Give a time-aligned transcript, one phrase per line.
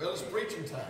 [0.00, 0.80] Well, it's preaching time.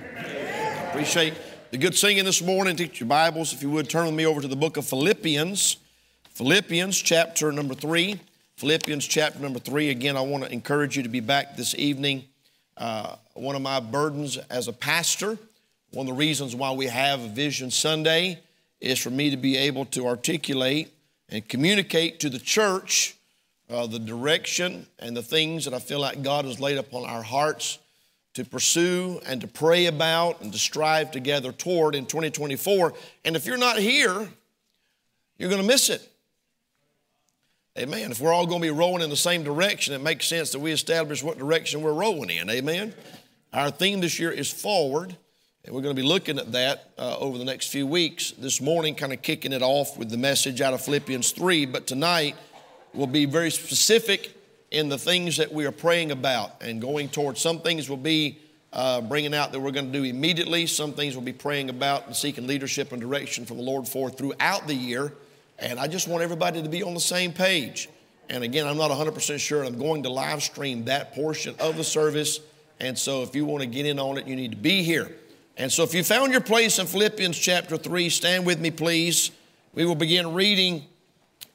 [0.91, 1.34] Appreciate
[1.72, 2.76] the good singing this morning.
[2.76, 5.78] Take your Bibles, if you would, turn with me over to the book of Philippians.
[6.28, 8.20] Philippians chapter number three.
[8.59, 9.91] Philippians chapter number three.
[9.91, 12.23] Again, I want to encourage you to be back this evening.
[12.77, 15.36] Uh, one of my burdens as a pastor,
[15.90, 18.39] one of the reasons why we have Vision Sunday
[18.81, 20.95] is for me to be able to articulate
[21.29, 23.17] and communicate to the church
[23.71, 27.25] uh, the direction and the things that I feel like God has laid upon our
[27.25, 27.81] hearts
[28.34, 32.94] to pursue and to pray about and to strive together toward in 2024.
[33.24, 34.28] And if you're not here,
[35.36, 36.06] you're going to miss it.
[37.78, 38.10] Amen.
[38.10, 40.58] If we're all going to be rowing in the same direction, it makes sense that
[40.58, 42.50] we establish what direction we're rowing in.
[42.50, 42.92] Amen.
[43.52, 45.16] Our theme this year is forward,
[45.64, 48.32] and we're going to be looking at that uh, over the next few weeks.
[48.32, 51.86] This morning, kind of kicking it off with the message out of Philippians 3, but
[51.86, 52.36] tonight
[52.92, 54.36] will be very specific
[54.70, 57.41] in the things that we are praying about and going towards.
[57.41, 58.38] Some things will be
[58.73, 60.66] uh, bringing out that we're going to do immediately.
[60.66, 64.11] Some things we'll be praying about and seeking leadership and direction from the Lord for
[64.11, 65.12] throughout the year.
[65.59, 67.89] And I just want everybody to be on the same page.
[68.29, 69.65] And again, I'm not 100% sure.
[69.65, 72.39] I'm going to live stream that portion of the service.
[72.79, 75.11] And so if you want to get in on it, you need to be here.
[75.57, 79.33] And so if you found your place in Philippians chapter 3, stand with me, please.
[79.75, 80.87] We will begin reading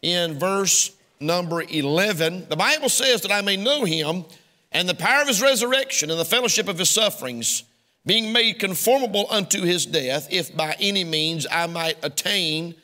[0.01, 4.25] in verse number 11, the Bible says that I may know him
[4.71, 7.63] and the power of his resurrection and the fellowship of his sufferings,
[8.05, 12.75] being made conformable unto his death, if by any means I might attain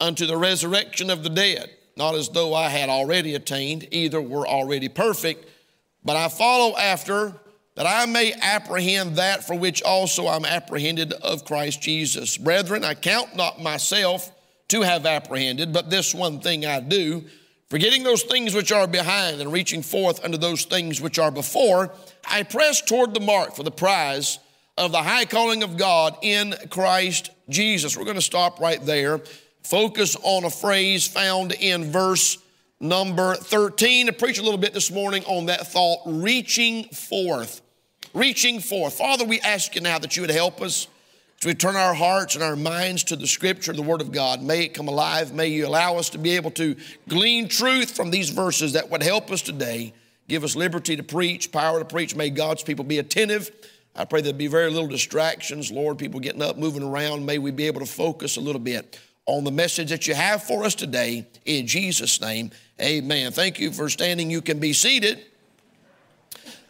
[0.00, 1.70] unto the resurrection of the dead.
[1.96, 5.48] Not as though I had already attained, either were already perfect,
[6.04, 7.32] but I follow after
[7.76, 12.36] that I may apprehend that for which also I'm apprehended of Christ Jesus.
[12.36, 14.30] Brethren, I count not myself
[14.68, 17.24] to have apprehended, but this one thing I do
[17.68, 21.92] Forgetting those things which are behind and reaching forth unto those things which are before,
[22.28, 24.38] I press toward the mark for the prize
[24.78, 27.96] of the high calling of God in Christ Jesus.
[27.96, 29.20] We're going to stop right there.
[29.64, 32.38] Focus on a phrase found in verse
[32.78, 34.06] number 13.
[34.06, 37.62] To preach a little bit this morning on that thought, reaching forth.
[38.14, 38.96] Reaching forth.
[38.98, 40.86] Father, we ask you now that you would help us
[41.40, 44.42] as we turn our hearts and our minds to the Scripture, the Word of God,
[44.42, 45.34] may it come alive.
[45.34, 46.76] May you allow us to be able to
[47.08, 49.92] glean truth from these verses that would help us today.
[50.28, 52.16] Give us liberty to preach, power to preach.
[52.16, 53.50] May God's people be attentive.
[53.94, 55.70] I pray there'd be very little distractions.
[55.70, 57.24] Lord, people getting up, moving around.
[57.24, 60.42] May we be able to focus a little bit on the message that you have
[60.42, 61.26] for us today.
[61.44, 63.32] In Jesus' name, amen.
[63.32, 64.30] Thank you for standing.
[64.30, 65.24] You can be seated.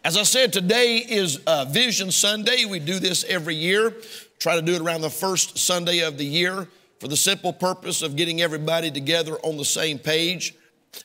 [0.04, 2.65] As I said, today is uh, Vision Sunday.
[2.65, 3.93] We do this every year.
[4.39, 6.69] Try to do it around the first Sunday of the year
[7.01, 10.55] for the simple purpose of getting everybody together on the same page.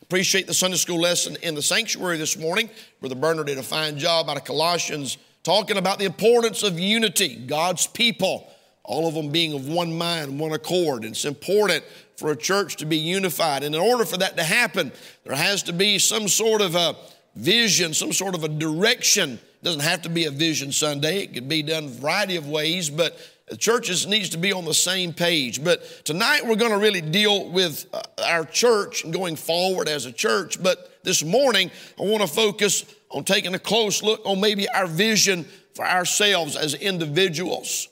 [0.02, 2.70] Appreciate the Sunday school lesson in the sanctuary this morning.
[3.00, 7.36] Brother Bernard did a fine job out of Colossians talking about the importance of unity,
[7.36, 8.50] God's people,
[8.84, 11.04] all of them being of one mind, one accord.
[11.04, 11.84] It's important
[12.18, 13.64] for a church to be unified.
[13.64, 14.92] And in order for that to happen,
[15.24, 16.96] there has to be some sort of a
[17.36, 21.24] vision, some sort of a direction doesn't have to be a Vision Sunday.
[21.24, 23.18] It could be done a variety of ways, but
[23.48, 25.64] the churches needs to be on the same page.
[25.64, 30.06] But tonight we're going to really deal with uh, our church and going forward as
[30.06, 30.62] a church.
[30.62, 34.88] But this morning I want to focus on taking a close look on maybe our
[34.88, 35.46] vision
[35.76, 37.90] for ourselves as individuals.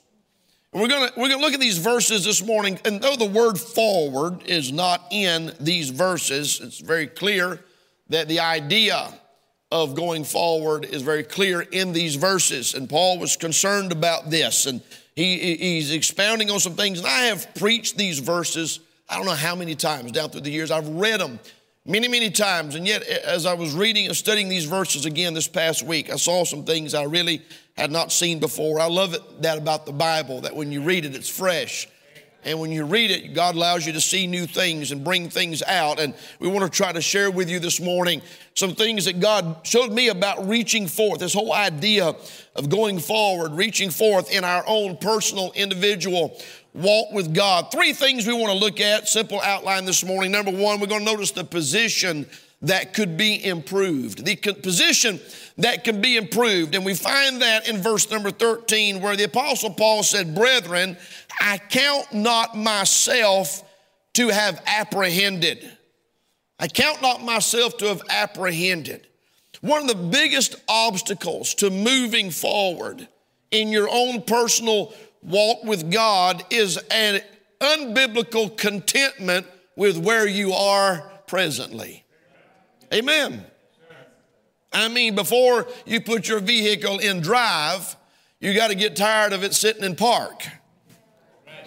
[0.72, 3.16] And we're going to, we're going to look at these verses this morning, and though
[3.16, 7.60] the word forward is not in these verses, it's very clear
[8.08, 9.12] that the idea
[9.72, 12.74] of going forward is very clear in these verses.
[12.74, 14.66] And Paul was concerned about this.
[14.66, 14.82] And
[15.14, 16.98] he, he's expounding on some things.
[16.98, 20.50] And I have preached these verses, I don't know how many times down through the
[20.50, 20.70] years.
[20.70, 21.38] I've read them
[21.84, 22.74] many, many times.
[22.74, 26.16] And yet, as I was reading and studying these verses again this past week, I
[26.16, 27.42] saw some things I really
[27.76, 28.80] had not seen before.
[28.80, 31.88] I love it, that about the Bible, that when you read it, it's fresh.
[32.44, 35.62] And when you read it, God allows you to see new things and bring things
[35.62, 36.00] out.
[36.00, 38.22] And we want to try to share with you this morning
[38.54, 42.14] some things that God showed me about reaching forth, this whole idea
[42.56, 46.38] of going forward, reaching forth in our own personal, individual
[46.72, 47.70] walk with God.
[47.70, 50.30] Three things we want to look at, simple outline this morning.
[50.30, 52.26] Number one, we're going to notice the position
[52.62, 54.24] that could be improved.
[54.24, 55.18] The position
[55.58, 56.74] that can be improved.
[56.74, 60.96] And we find that in verse number 13, where the Apostle Paul said, Brethren,
[61.40, 63.64] I count not myself
[64.14, 65.76] to have apprehended.
[66.58, 69.06] I count not myself to have apprehended.
[69.62, 73.08] One of the biggest obstacles to moving forward
[73.50, 74.92] in your own personal
[75.22, 77.20] walk with God is an
[77.60, 79.46] unbiblical contentment
[79.76, 82.04] with where you are presently.
[82.92, 83.44] Amen.
[84.72, 87.96] I mean, before you put your vehicle in drive,
[88.40, 90.46] you got to get tired of it sitting in park.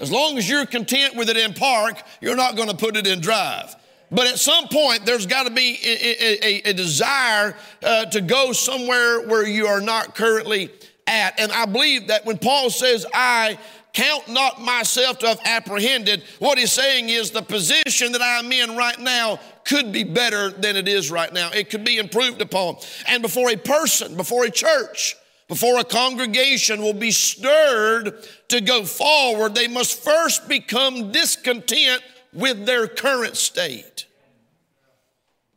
[0.03, 3.07] As long as you're content with it in park, you're not going to put it
[3.07, 3.73] in drive.
[4.11, 8.51] But at some point, there's got to be a, a, a desire uh, to go
[8.51, 10.71] somewhere where you are not currently
[11.07, 11.39] at.
[11.39, 13.57] And I believe that when Paul says, I
[13.93, 18.75] count not myself to have apprehended, what he's saying is the position that I'm in
[18.75, 21.49] right now could be better than it is right now.
[21.51, 22.75] It could be improved upon.
[23.07, 25.15] And before a person, before a church,
[25.47, 28.13] before a congregation will be stirred
[28.49, 32.01] to go forward, they must first become discontent
[32.33, 34.05] with their current state.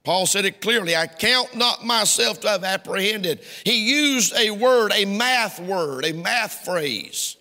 [0.04, 3.40] Paul said it clearly I count not myself to have apprehended.
[3.64, 7.36] He used a word, a math word, a math phrase.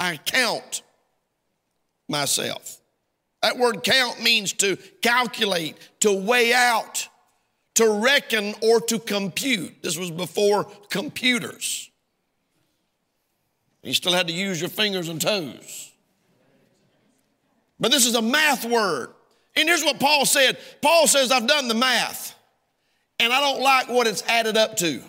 [0.00, 0.82] I count
[2.08, 2.78] myself.
[3.42, 7.08] That word count means to calculate, to weigh out,
[7.78, 9.84] to reckon, or to compute.
[9.84, 11.88] This was before computers.
[13.84, 15.92] You still had to use your fingers and toes.
[17.78, 19.10] But this is a math word.
[19.54, 22.34] And here's what Paul said Paul says, I've done the math,
[23.20, 25.00] and I don't like what it's added up to.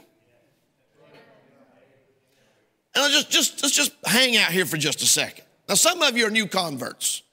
[2.94, 5.44] And let's just, just, let's just hang out here for just a second.
[5.68, 7.24] Now, some of you are new converts.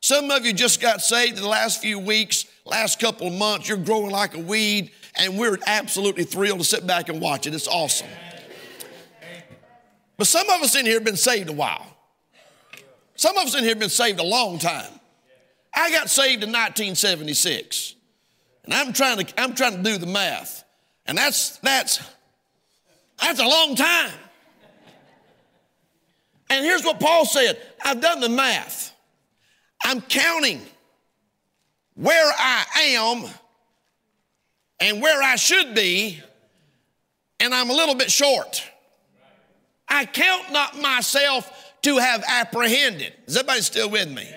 [0.00, 3.68] Some of you just got saved in the last few weeks, last couple of months.
[3.68, 7.54] You're growing like a weed, and we're absolutely thrilled to sit back and watch it.
[7.54, 8.08] It's awesome.
[10.16, 11.86] But some of us in here have been saved a while.
[13.16, 14.90] Some of us in here have been saved a long time.
[15.74, 17.94] I got saved in 1976.
[18.64, 20.64] And I'm trying to, I'm trying to do the math.
[21.06, 22.00] And that's, that's,
[23.20, 24.12] that's a long time.
[26.50, 28.94] And here's what Paul said I've done the math.
[29.82, 30.60] I'm counting
[31.94, 32.64] where I
[32.96, 33.24] am
[34.80, 36.20] and where I should be,
[37.40, 38.62] and I'm a little bit short.
[39.88, 43.12] I count not myself to have apprehended.
[43.26, 44.28] Is everybody still with me?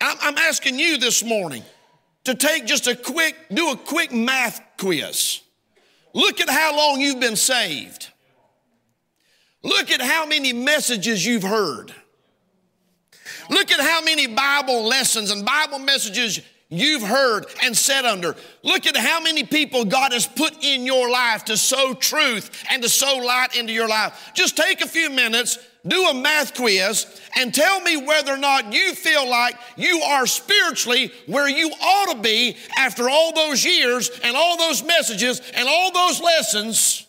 [0.00, 1.62] I'm, I'm asking you this morning
[2.24, 5.40] to take just a quick, do a quick math quiz.
[6.14, 8.08] Look at how long you've been saved.
[9.62, 11.94] Look at how many messages you've heard.
[13.50, 18.34] Look at how many Bible lessons and Bible messages you've heard and sat under.
[18.62, 22.82] Look at how many people God has put in your life to sow truth and
[22.82, 24.30] to sow light into your life.
[24.34, 27.06] Just take a few minutes, do a math quiz,
[27.36, 32.12] and tell me whether or not you feel like you are spiritually where you ought
[32.14, 37.06] to be after all those years and all those messages and all those lessons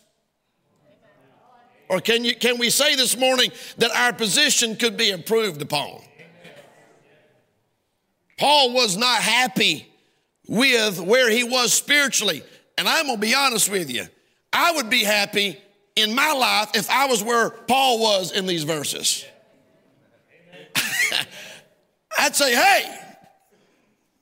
[1.88, 6.00] or can, you, can we say this morning that our position could be improved upon?
[8.38, 9.86] Paul was not happy
[10.48, 12.42] with where he was spiritually.
[12.76, 14.06] And I'm going to be honest with you.
[14.52, 15.58] I would be happy
[15.96, 19.24] in my life if I was where Paul was in these verses.
[22.18, 22.98] I'd say, hey,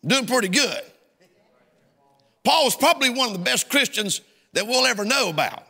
[0.07, 0.81] doing pretty good.
[2.45, 4.21] Paul was probably one of the best Christians
[4.53, 5.65] that we'll ever know about.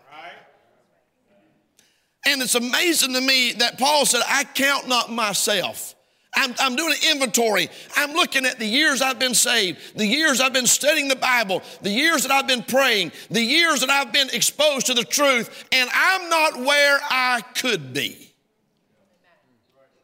[2.25, 5.94] And it's amazing to me that Paul said, I count not myself.
[6.34, 7.69] I'm, I'm, doing an inventory.
[7.96, 11.62] I'm looking at the years I've been saved, the years I've been studying the Bible,
[11.82, 15.65] the years that I've been praying, the years that I've been exposed to the truth,
[15.72, 18.32] and I'm not where I could be.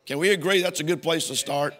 [0.04, 1.74] Can we agree that's a good place to start?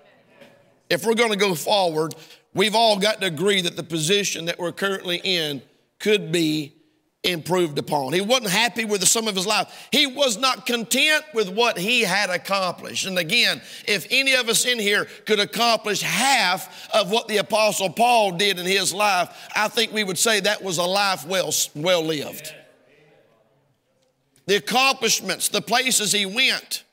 [0.89, 2.15] If we're going to go forward,
[2.55, 5.63] we've all got to agree that the position that we're currently in
[5.99, 6.78] could be
[7.25, 8.13] improved upon.
[8.13, 9.89] He wasn't happy with the sum of his life.
[9.91, 13.07] He was not content with what he had accomplished.
[13.07, 17.91] And again, if any of us in here could accomplish half of what the apostle
[17.91, 21.53] Paul did in his life, I think we would say that was a life well
[21.75, 22.55] well lived.
[24.47, 26.85] The accomplishments, the places he went,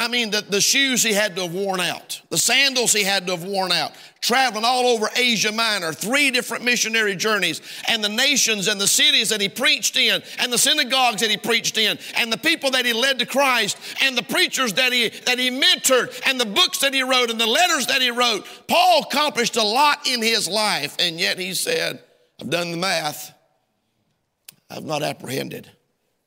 [0.00, 3.26] I mean, the, the shoes he had to have worn out, the sandals he had
[3.26, 8.08] to have worn out, traveling all over Asia Minor, three different missionary journeys, and the
[8.08, 11.98] nations and the cities that he preached in, and the synagogues that he preached in,
[12.16, 15.50] and the people that he led to Christ, and the preachers that he, that he
[15.50, 18.46] mentored, and the books that he wrote, and the letters that he wrote.
[18.68, 22.00] Paul accomplished a lot in his life, and yet he said,
[22.40, 23.32] I've done the math,
[24.70, 25.68] I've not apprehended.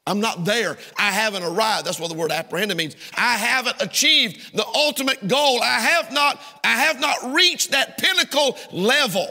[0.08, 0.78] I'm not there.
[0.98, 1.86] I haven't arrived.
[1.86, 2.96] That's what the word apprehended means.
[3.16, 5.62] I haven't achieved the ultimate goal.
[5.62, 9.28] I have not, I have not reached that pinnacle level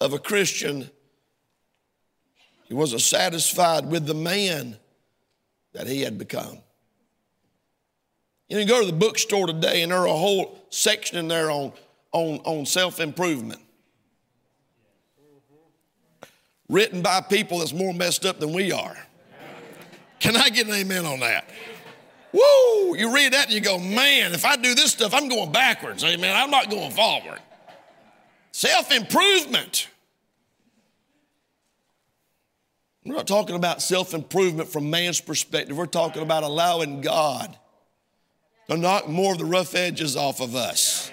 [0.00, 0.90] of a Christian.
[2.64, 4.78] He wasn't satisfied with the man
[5.74, 6.58] that he had become.
[8.48, 11.72] You go to the bookstore today and there's a whole section in there on,
[12.12, 13.60] on, on self-improvement.
[16.68, 18.96] Written by people that's more messed up than we are.
[20.20, 21.48] Can I get an amen on that?
[22.32, 22.96] Woo!
[22.96, 26.04] You read that and you go, man, if I do this stuff, I'm going backwards.
[26.04, 26.36] Amen.
[26.36, 27.40] I'm not going forward.
[28.52, 29.88] Self improvement.
[33.04, 35.76] We're not talking about self improvement from man's perspective.
[35.76, 37.56] We're talking about allowing God
[38.68, 41.10] to knock more of the rough edges off of us.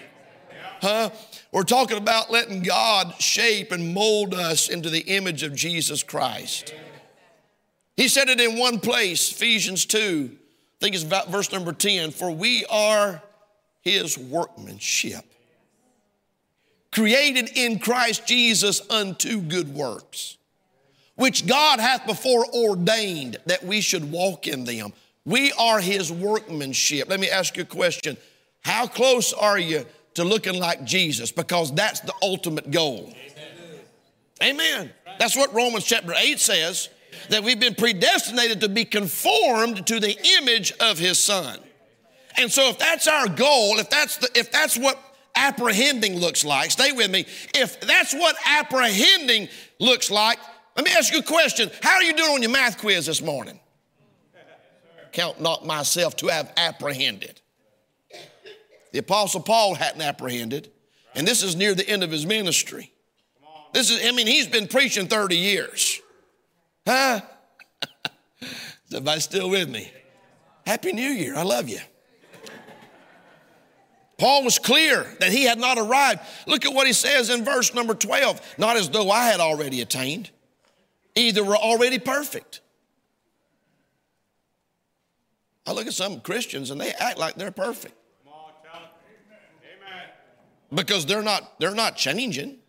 [0.82, 1.10] Huh?
[1.52, 6.76] We're talking about letting God shape and mold us into the image of Jesus Christ.
[7.98, 10.38] He said it in one place, Ephesians 2, I
[10.80, 13.22] think it's about verse number 10 For we are
[13.82, 15.26] his workmanship,
[16.92, 20.38] created in Christ Jesus unto good works,
[21.16, 24.94] which God hath before ordained that we should walk in them.
[25.26, 27.10] We are his workmanship.
[27.10, 28.16] Let me ask you a question
[28.62, 31.32] How close are you to looking like Jesus?
[31.32, 33.12] Because that's the ultimate goal.
[34.40, 34.62] Amen.
[34.62, 34.92] Amen.
[35.18, 36.90] That's what Romans chapter 8 says
[37.30, 41.60] that we've been predestinated to be conformed to the image of his son.
[42.38, 45.00] And so if that's our goal, if that's the, if that's what
[45.36, 47.26] apprehending looks like, stay with me.
[47.56, 50.40] If that's what apprehending looks like,
[50.76, 51.72] let me ask you a question.
[51.82, 53.60] How are you doing on your math quiz this morning?
[55.12, 57.42] Count not myself to have apprehended.
[58.92, 60.72] The apostle Paul hadn't apprehended,
[61.16, 62.92] and this is near the end of his ministry.
[63.74, 66.00] This is, I mean, he's been preaching 30 years.
[66.88, 67.20] Huh?
[68.42, 69.92] Is everybody still with me?
[70.66, 71.36] Happy New Year.
[71.36, 71.80] I love you.
[74.18, 76.22] Paul was clear that he had not arrived.
[76.48, 79.82] Look at what he says in verse number 12 not as though I had already
[79.82, 80.32] attained,
[81.14, 82.62] either were already perfect.
[85.68, 87.96] I look at some Christians and they act like they're perfect.
[90.74, 92.60] Because they're not, they're not changing.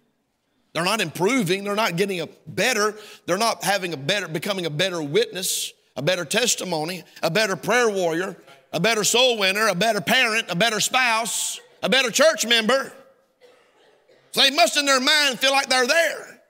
[0.72, 1.64] They're not improving.
[1.64, 2.94] They're not getting a better.
[3.26, 7.88] They're not having a better, becoming a better witness, a better testimony, a better prayer
[7.88, 8.36] warrior,
[8.72, 12.92] a better soul winner, a better parent, a better spouse, a better church member.
[14.32, 16.40] So they must in their mind feel like they're there.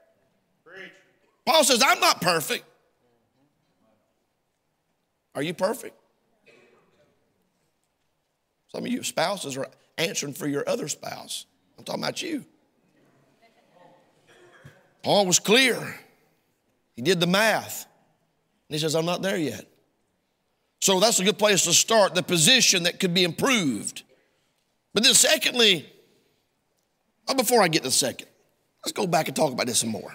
[1.46, 2.64] Paul says, I'm not perfect.
[5.34, 5.94] Are you perfect?
[8.68, 11.46] Some of you spouses are answering for your other spouse.
[11.78, 12.44] I'm talking about you.
[15.08, 15.98] Paul was clear.
[16.94, 17.86] He did the math.
[18.68, 19.64] And he says, I'm not there yet.
[20.82, 24.02] So that's a good place to start, the position that could be improved.
[24.92, 25.90] But then, secondly,
[27.26, 28.28] oh, before I get to the second,
[28.84, 30.14] let's go back and talk about this some more.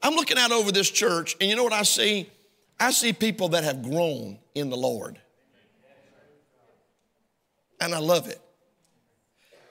[0.00, 2.30] I'm looking out over this church, and you know what I see?
[2.78, 5.20] I see people that have grown in the Lord.
[7.80, 8.40] And I love it.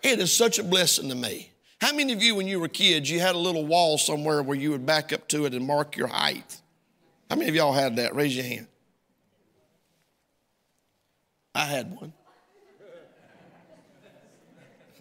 [0.03, 1.53] It is such a blessing to me.
[1.79, 4.57] How many of you, when you were kids, you had a little wall somewhere where
[4.57, 6.59] you would back up to it and mark your height?
[7.29, 8.15] How many of y'all had that?
[8.15, 8.67] Raise your hand.
[11.53, 12.13] I had one.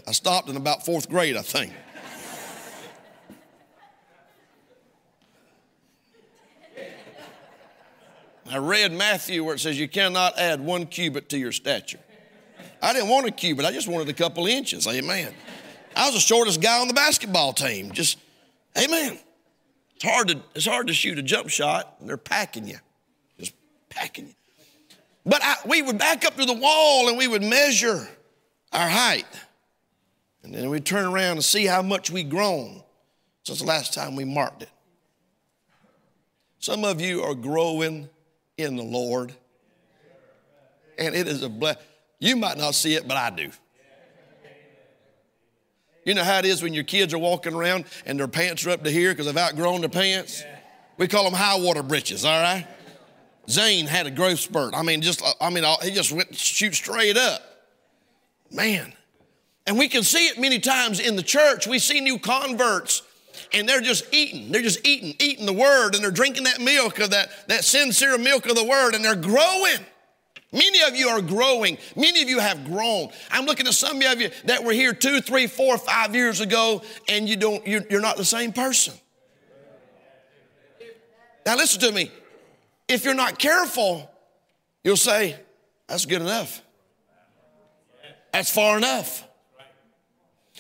[0.06, 1.72] I stopped in about fourth grade, I think.
[8.48, 11.98] I read Matthew where it says you cannot add one cubit to your stature.
[12.80, 14.86] I didn't want a cubit, I just wanted a couple inches.
[14.86, 15.34] Amen.
[15.96, 17.90] I was the shortest guy on the basketball team.
[17.90, 18.18] Just,
[18.76, 19.18] amen.
[19.94, 22.78] It's hard to, it's hard to shoot a jump shot, and they're packing you,
[23.40, 23.54] just
[23.88, 24.34] packing you.
[25.24, 28.06] But I, we would back up to the wall and we would measure
[28.72, 29.26] our height.
[30.44, 32.82] And then we'd turn around and see how much we'd grown
[33.42, 34.70] since the last time we marked it.
[36.60, 38.08] Some of you are growing
[38.56, 39.32] in the Lord.
[40.98, 41.82] And it is a blessing.
[42.20, 43.50] You might not see it, but I do.
[46.06, 48.70] You know how it is when your kids are walking around and their pants are
[48.70, 50.42] up to here because they've outgrown their pants?
[50.98, 52.66] We call them high water britches, all right?
[53.50, 54.72] Zane had a growth spurt.
[54.74, 57.42] I mean, just, I mean, he just went shoot straight up.
[58.52, 58.92] Man.
[59.66, 61.66] And we can see it many times in the church.
[61.66, 63.02] We see new converts
[63.52, 64.52] and they're just eating.
[64.52, 68.16] They're just eating, eating the word, and they're drinking that milk of that, that sincere
[68.16, 69.84] milk of the word, and they're growing.
[70.56, 71.76] Many of you are growing.
[71.94, 73.10] Many of you have grown.
[73.30, 76.80] I'm looking at some of you that were here two, three, four, five years ago,
[77.10, 78.94] and you don't, you're, you're not the same person.
[81.44, 82.10] Now listen to me.
[82.88, 84.10] If you're not careful,
[84.82, 85.36] you'll say,
[85.88, 86.62] that's good enough.
[88.32, 89.25] That's far enough.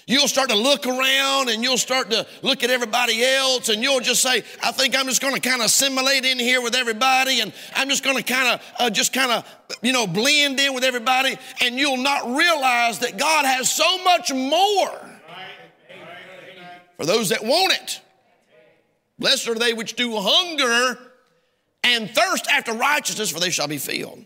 [0.08, 3.98] You'll start to look around and you'll start to look at everybody else and you'll
[3.98, 7.40] just say, I think I'm just going to kind of assimilate in here with everybody
[7.40, 9.44] and I'm just going to kind of, uh, just kind of,
[9.82, 11.36] you know, blend in with everybody.
[11.60, 15.10] And you'll not realize that God has so much more
[16.96, 18.00] for those that want it.
[19.18, 21.00] Blessed are they which do hunger
[21.82, 24.24] and thirst after righteousness, for they shall be filled.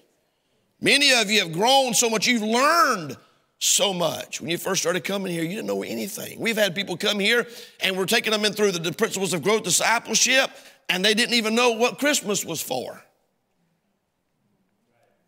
[0.79, 3.17] Many of you have grown so much, you've learned
[3.61, 4.41] so much.
[4.41, 6.41] When you first started coming here, you didn't know anything.
[6.41, 7.47] We've had people come here
[7.81, 10.51] and we're taking them in through the principles of growth discipleship,
[10.89, 13.03] and they didn't even know what Christmas was for.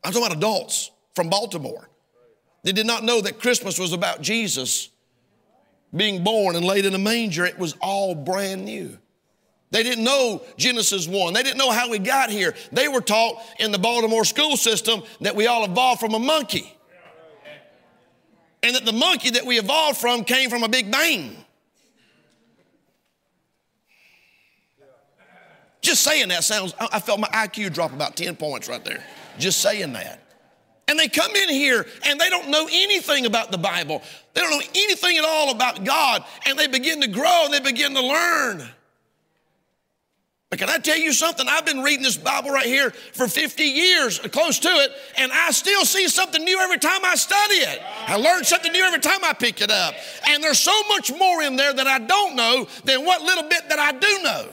[0.02, 1.88] I'm talking about adults from Baltimore.
[2.64, 4.88] They did not know that Christmas was about Jesus
[5.94, 7.44] being born and laid in a manger.
[7.44, 8.98] It was all brand new.
[9.70, 11.34] They didn't know Genesis 1.
[11.34, 12.54] They didn't know how we got here.
[12.72, 16.76] They were taught in the Baltimore school system that we all evolved from a monkey.
[18.62, 21.36] And that the monkey that we evolved from came from a big bang.
[25.80, 29.04] Just saying that sounds, I felt my IQ drop about 10 points right there.
[29.38, 30.20] Just saying that.
[30.86, 34.02] And they come in here and they don't know anything about the Bible.
[34.34, 36.24] They don't know anything at all about God.
[36.46, 38.68] And they begin to grow and they begin to learn.
[40.52, 41.46] But can I tell you something?
[41.48, 45.50] I've been reading this Bible right here for 50 years, close to it, and I
[45.50, 47.80] still see something new every time I study it.
[48.06, 49.94] I learn something new every time I pick it up.
[50.28, 53.66] And there's so much more in there that I don't know than what little bit
[53.70, 54.48] that I do know.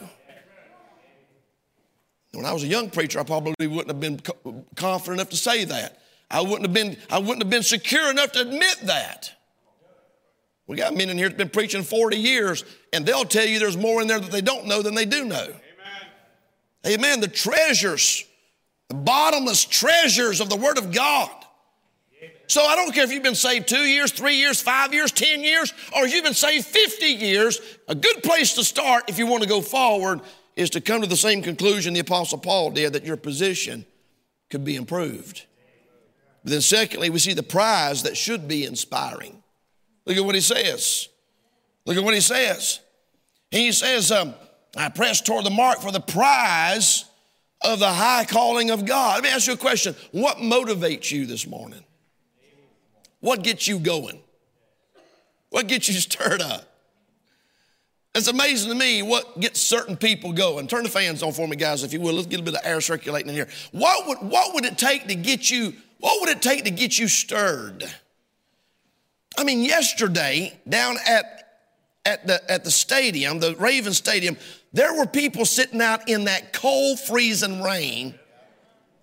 [2.32, 4.22] When I was a young preacher, I probably wouldn't have been
[4.76, 6.00] confident enough to say that.
[6.30, 9.34] I wouldn't have been, I wouldn't have been secure enough to admit that.
[10.66, 12.64] We got men in here that's been preaching 40 years,
[12.94, 15.26] and they'll tell you there's more in there that they don't know than they do
[15.26, 15.52] know.
[16.86, 17.20] Amen.
[17.20, 18.24] The treasures,
[18.88, 21.30] the bottomless treasures of the Word of God.
[22.46, 25.44] So I don't care if you've been saved two years, three years, five years, 10
[25.44, 29.44] years, or you've been saved 50 years, a good place to start if you want
[29.44, 30.20] to go forward
[30.56, 33.86] is to come to the same conclusion the Apostle Paul did that your position
[34.50, 35.46] could be improved.
[36.42, 39.42] But then, secondly, we see the prize that should be inspiring.
[40.04, 41.08] Look at what he says.
[41.86, 42.80] Look at what he says.
[43.50, 44.34] He says, um,
[44.76, 47.04] I press toward the mark for the prize
[47.62, 49.16] of the high calling of God.
[49.16, 49.94] Let me ask you a question.
[50.12, 51.84] What motivates you this morning?
[53.20, 54.20] What gets you going?
[55.50, 56.66] What gets you stirred up?
[58.14, 60.66] It's amazing to me what gets certain people going.
[60.66, 62.14] Turn the fans on for me, guys, if you will.
[62.14, 63.48] Let's get a bit of air circulating in here.
[63.70, 66.98] What would, what would it take to get you what would it take to get
[66.98, 67.84] you stirred?
[69.38, 71.58] I mean, yesterday down at,
[72.04, 74.36] at, the, at the stadium, the Raven Stadium,
[74.72, 78.14] there were people sitting out in that cold, freezing rain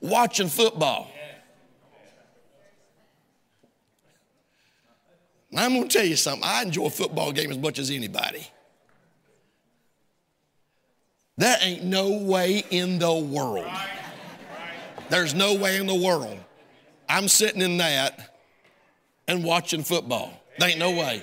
[0.02, 1.10] watching football.
[5.56, 6.44] I'm going to tell you something.
[6.44, 8.46] I enjoy football game as much as anybody.
[11.38, 13.72] There ain't no way in the world.
[15.10, 16.38] There's no way in the world
[17.10, 18.38] I'm sitting in that
[19.28, 20.34] and watching football.
[20.60, 21.22] There ain't no way.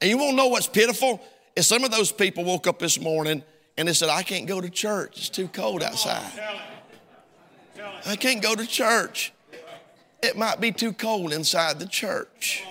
[0.00, 1.20] And you won't know what's pitiful?
[1.56, 3.42] Is some of those people woke up this morning
[3.76, 5.18] and they said, I can't go to church.
[5.18, 6.32] It's too cold outside.
[8.06, 9.32] I can't go to church.
[10.22, 12.64] It might be too cold inside the church.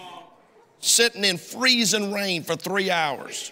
[0.80, 3.52] Sitting in freezing rain for three hours.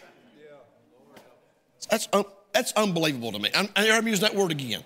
[1.89, 3.49] That's, un- that's unbelievable to me.
[3.55, 4.83] I'm, I'm using that word again.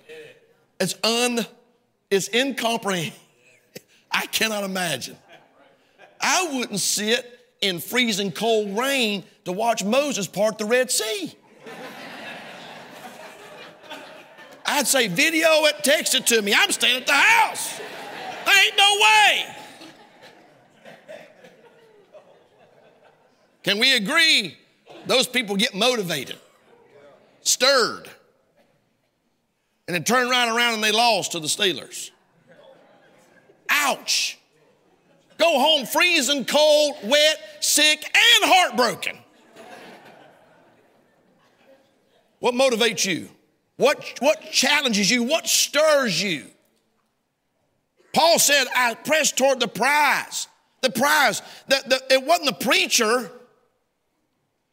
[0.79, 1.45] It's un,
[2.11, 3.19] it's incomprehensible
[4.15, 5.17] I cannot imagine.
[6.21, 11.35] I wouldn't sit in freezing cold rain to watch Moses part the Red Sea.
[14.65, 16.53] I'd say, video it, text it to me.
[16.53, 17.79] I'm staying at the house.
[18.45, 19.45] There ain't no way.
[23.63, 24.57] Can we agree?
[25.05, 26.37] Those people get motivated,
[27.41, 28.09] stirred,
[29.87, 32.09] and then turn right around and they lost to the Steelers.
[33.69, 34.39] Ouch.
[35.37, 39.17] Go home freezing cold, wet, sick, and heartbroken.
[42.45, 43.27] What motivates you?
[43.77, 45.23] What, what challenges you?
[45.23, 46.45] What stirs you?
[48.13, 50.47] Paul said, I press toward the prize.
[50.83, 51.41] The prize.
[51.67, 53.31] The, the, it wasn't the preacher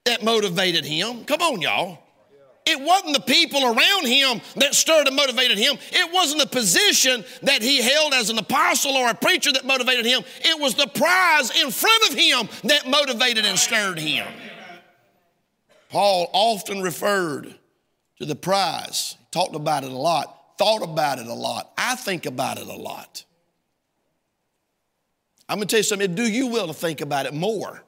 [0.04, 1.24] that motivated him.
[1.24, 2.00] Come on, y'all.
[2.66, 5.78] It wasn't the people around him that stirred and motivated him.
[5.92, 10.04] It wasn't the position that he held as an apostle or a preacher that motivated
[10.04, 10.22] him.
[10.44, 14.26] It was the prize in front of him that motivated and stirred him.
[15.88, 17.58] Paul often referred
[18.22, 21.72] to the prize, talked about it a lot, thought about it a lot.
[21.76, 23.24] I think about it a lot.
[25.48, 27.82] I'm going to tell you something, do you well to think about it more.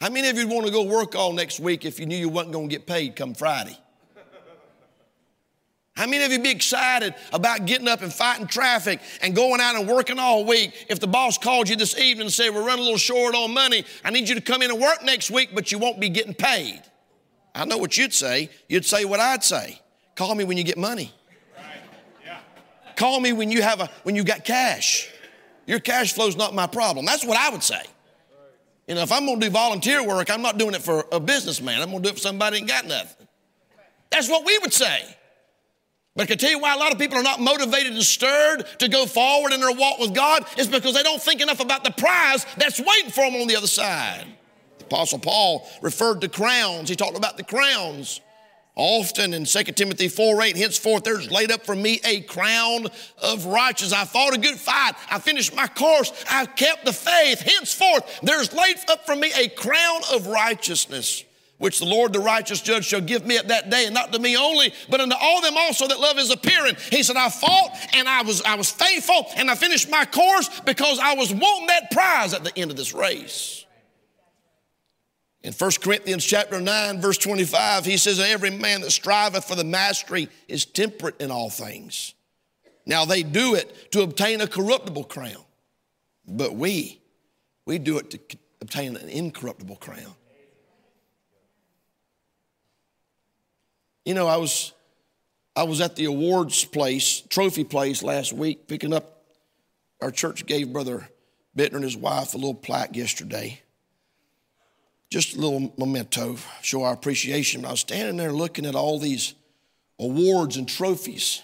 [0.00, 2.28] How many of you want to go work all next week if you knew you
[2.28, 3.76] wasn't going to get paid come Friday?
[5.96, 9.74] How many of you be excited about getting up and fighting traffic and going out
[9.74, 12.80] and working all week if the boss called you this evening and said, We're running
[12.80, 13.84] a little short on money.
[14.04, 16.34] I need you to come in and work next week, but you won't be getting
[16.34, 16.82] paid?
[17.56, 18.50] I know what you'd say.
[18.68, 19.80] You'd say what I'd say
[20.14, 21.12] call me when you get money.
[22.96, 25.10] call me when you have a when you got cash.
[25.66, 27.06] Your cash flow's not my problem.
[27.06, 27.82] That's what I would say.
[28.86, 31.82] You know, if I'm gonna do volunteer work, I'm not doing it for a businessman.
[31.82, 33.26] I'm gonna do it for somebody who ain't got nothing.
[34.10, 35.02] That's what we would say.
[36.14, 38.64] But I can tell you why a lot of people are not motivated and stirred
[38.78, 41.84] to go forward in their walk with God is because they don't think enough about
[41.84, 44.26] the prize that's waiting for them on the other side.
[44.86, 46.88] Apostle Paul referred to crowns.
[46.88, 48.20] He talked about the crowns
[48.76, 50.56] often in 2 Timothy 4 8.
[50.56, 52.86] Henceforth, there's laid up for me a crown
[53.22, 53.98] of righteousness.
[53.98, 54.94] I fought a good fight.
[55.10, 56.12] I finished my course.
[56.30, 57.40] I've kept the faith.
[57.40, 61.24] Henceforth, there's laid up for me a crown of righteousness
[61.58, 64.18] which the Lord, the righteous judge, shall give me at that day, and not to
[64.18, 66.76] me only, but unto all them also that love his appearing.
[66.90, 70.60] He said, I fought and I was, I was faithful and I finished my course
[70.60, 73.65] because I was wanting that prize at the end of this race.
[75.46, 79.62] In 1 Corinthians chapter 9, verse 25, he says, Every man that striveth for the
[79.62, 82.14] mastery is temperate in all things.
[82.84, 85.44] Now they do it to obtain a corruptible crown,
[86.26, 87.00] but we,
[87.64, 88.18] we do it to
[88.60, 90.16] obtain an incorruptible crown.
[94.04, 94.72] You know, I was
[95.54, 99.22] I was at the awards place, trophy place last week, picking up.
[100.02, 101.08] Our church gave Brother
[101.56, 103.60] Bittner and his wife a little plaque yesterday.
[105.10, 107.64] Just a little memento, show our appreciation.
[107.64, 109.34] I was standing there looking at all these
[109.98, 111.42] awards and trophies.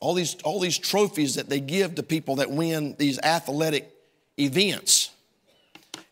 [0.00, 3.90] All these, all these trophies that they give to people that win these athletic
[4.38, 5.10] events.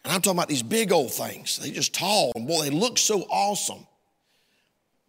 [0.04, 1.58] And I'm talking about these big old things.
[1.58, 3.86] They just tall and boy, they look so awesome.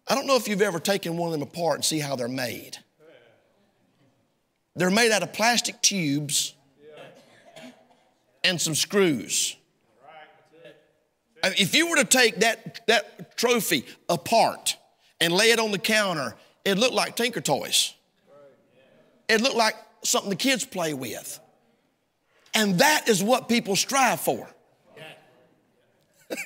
[0.06, 2.28] I don't know if you've ever taken one of them apart and see how they're
[2.28, 2.76] made.
[4.76, 6.54] They're made out of plastic tubes
[8.42, 9.56] and some screws.
[11.44, 14.76] If you were to take that, that trophy apart
[15.20, 17.94] and lay it on the counter, it looked like Tinker Toys.
[19.28, 21.38] It looked like something the kids play with.
[22.54, 24.48] And that is what people strive for.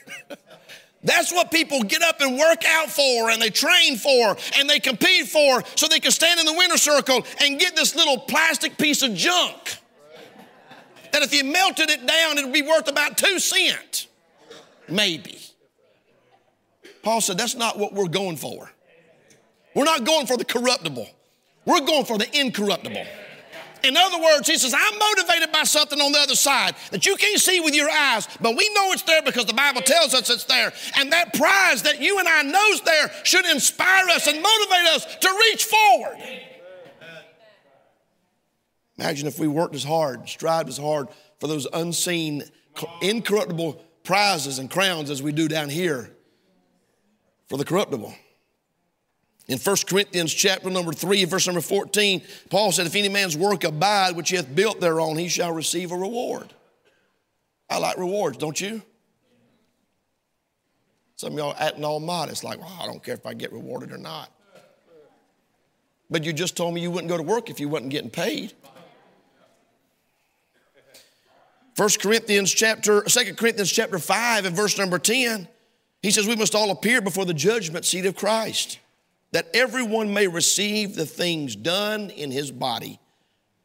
[1.04, 4.80] That's what people get up and work out for and they train for and they
[4.80, 8.76] compete for so they can stand in the winner circle and get this little plastic
[8.76, 9.76] piece of junk.
[11.12, 14.08] That if you melted it down, it would be worth about two cents.
[14.88, 15.38] Maybe.
[17.02, 18.70] Paul said that's not what we're going for.
[19.74, 21.08] We're not going for the corruptible.
[21.64, 23.06] We're going for the incorruptible.
[23.84, 27.14] In other words, he says, I'm motivated by something on the other side that you
[27.16, 30.30] can't see with your eyes, but we know it's there because the Bible tells us
[30.30, 30.72] it's there.
[30.96, 35.16] And that prize that you and I know's there should inspire us and motivate us
[35.20, 36.18] to reach forward.
[38.98, 42.42] Imagine if we worked as hard, strived as hard for those unseen,
[43.00, 46.10] incorruptible prizes and crowns as we do down here
[47.46, 48.14] for the corruptible.
[49.48, 53.64] In 1 Corinthians chapter number 3, verse number 14, Paul said, If any man's work
[53.64, 56.54] abide which he hath built thereon, he shall receive a reward.
[57.68, 58.80] I like rewards, don't you?
[61.16, 63.92] Some of y'all acting all modest, like, well, I don't care if I get rewarded
[63.92, 64.32] or not.
[66.08, 68.54] But you just told me you wouldn't go to work if you wasn't getting paid.
[71.78, 75.46] 1 Corinthians chapter, 2 Corinthians chapter 5 and verse number 10,
[76.02, 78.80] he says, We must all appear before the judgment seat of Christ
[79.30, 82.98] that everyone may receive the things done in his body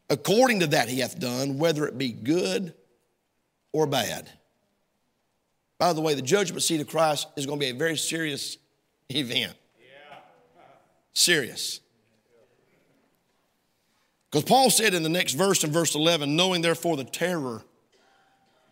[0.08, 2.72] according to that he hath done, whether it be good
[3.72, 4.30] or bad.
[5.78, 8.58] By the way, the judgment seat of Christ is going to be a very serious
[9.08, 9.54] event.
[11.14, 11.80] Serious.
[14.30, 17.64] Because Paul said in the next verse, in verse 11, knowing therefore the terror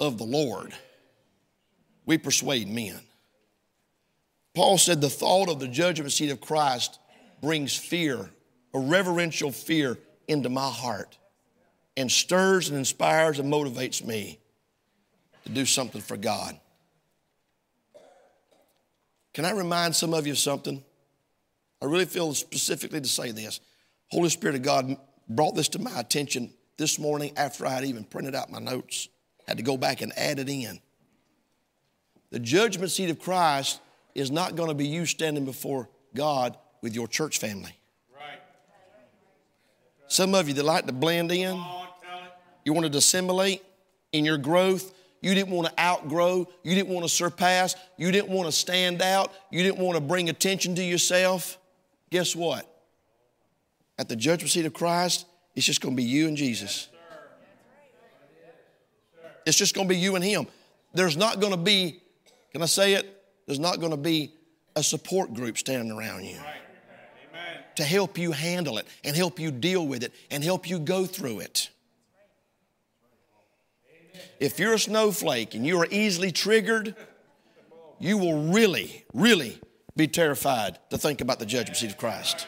[0.03, 0.75] of the Lord,
[2.05, 2.99] we persuade men.
[4.55, 6.99] Paul said the thought of the judgment seat of Christ
[7.41, 8.29] brings fear,
[8.75, 9.97] a reverential fear
[10.29, 11.17] into my heart
[11.97, 14.39] and stirs and inspires and motivates me
[15.45, 16.59] to do something for God.
[19.35, 20.83] Can I remind some of you of something?
[21.81, 23.61] I really feel specifically to say this.
[24.11, 24.97] Holy Spirit of God
[25.29, 29.09] brought this to my attention this morning after I had even printed out my notes.
[29.53, 30.81] Had to go back and add it in.
[32.31, 33.83] The judgment seat of Christ
[34.15, 37.79] is not going to be you standing before God with your church family.
[38.17, 38.41] Right.
[40.09, 41.63] Some of you that like to blend in,
[42.65, 43.63] you want to dissimulate
[44.13, 44.95] in your growth.
[45.21, 46.49] You didn't want to outgrow.
[46.63, 47.77] You didn't want to surpass.
[47.99, 49.35] You didn't want to stand out.
[49.51, 51.59] You didn't want to bring attention to yourself.
[52.09, 52.67] Guess what?
[53.99, 56.89] At the judgment seat of Christ, it's just going to be you and Jesus.
[59.47, 60.47] It's just going to be you and Him.
[60.95, 62.01] There's not going to be,
[62.53, 63.23] can I say it?
[63.47, 64.35] There's not going to be
[64.77, 66.39] a support group standing around you.
[67.77, 71.07] to help you handle it and help you deal with it and help you go
[71.07, 71.71] through it.
[74.39, 76.95] If you're a snowflake and you are easily triggered,
[77.99, 79.61] you will really, really
[79.97, 82.47] be terrified to think about the judgment seat of Christ.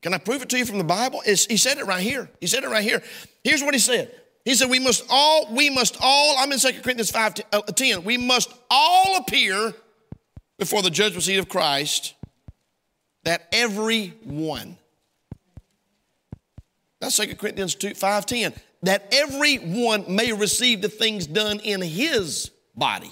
[0.00, 1.22] Can I prove it to you from the Bible?
[1.26, 2.30] It's, he said it right here.
[2.40, 3.02] He said it right here.
[3.48, 4.14] Here's what he said.
[4.44, 8.04] He said, We must all, we must all, I'm in 2 Corinthians 5 uh, 10,
[8.04, 9.72] we must all appear
[10.58, 12.14] before the judgment seat of Christ,
[13.24, 14.76] that every one.
[17.00, 18.52] That's 2 Corinthians 2, 5 10.
[18.82, 23.10] That every one may receive the things done in his body,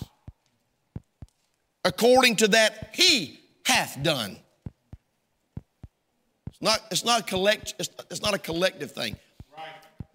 [1.82, 4.36] according to that he hath done.
[6.48, 9.16] It's not, it's not, collect, it's, it's not a collective thing.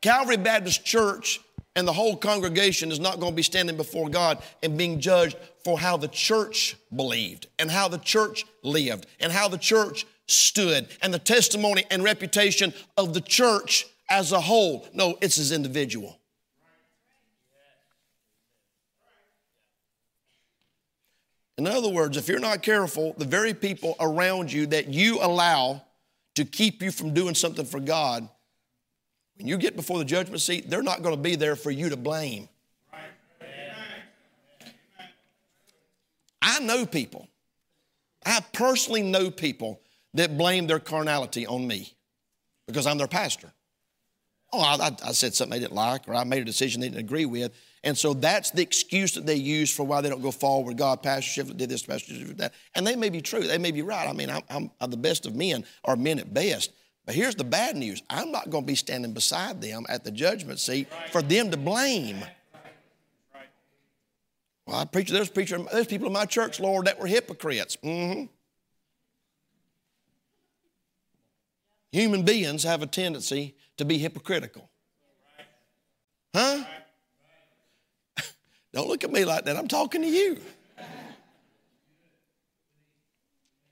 [0.02, 1.40] Calvary Baptist Church
[1.76, 5.38] and the whole congregation is not going to be standing before God and being judged
[5.64, 10.88] for how the church believed and how the church lived and how the church stood
[11.02, 14.88] and the testimony and reputation of the church as a whole.
[14.94, 16.18] No, it's as individual.
[21.58, 25.84] In other words, if you're not careful, the very people around you that you allow
[26.34, 28.28] to keep you from doing something for God,
[29.42, 31.90] when you get before the judgment seat, they're not going to be there for you
[31.90, 32.48] to blame.
[36.44, 37.28] I know people,
[38.24, 39.82] I personally know people
[40.14, 41.92] that blame their carnality on me
[42.68, 43.52] because I'm their pastor.
[44.54, 47.00] Oh, I, I, said something they didn't like, or I made a decision they didn't
[47.00, 47.54] agree with.
[47.84, 51.02] And so that's the excuse that they use for why they don't go forward God.
[51.02, 52.54] Pastor Shiflett did this, Pastor Shiflett did that.
[52.76, 53.42] And they may be true.
[53.42, 54.08] They may be right.
[54.08, 56.74] I mean, I'm, I'm, I'm the best of men, or men at best.
[57.06, 60.12] But here's the bad news I'm not going to be standing beside them at the
[60.12, 62.24] judgment seat for them to blame.
[64.68, 67.78] Well, I preach, there's, preacher, there's people in my church, Lord, that were hypocrites.
[67.84, 68.26] Mm-hmm.
[71.92, 74.70] Human beings have a tendency to be hypocritical.
[76.34, 76.64] Huh?
[78.74, 79.58] Don't look at me like that.
[79.58, 80.40] I'm talking to you.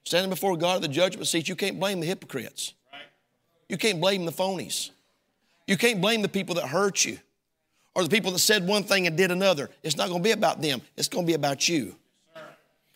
[0.04, 2.74] Standing before God at the judgment seat, you can't blame the hypocrites.
[3.70, 4.90] You can't blame the phonies.
[5.68, 7.20] You can't blame the people that hurt you
[7.96, 9.70] or the people that said one thing and did another.
[9.84, 11.96] It's not going to be about them, it's going to be about you.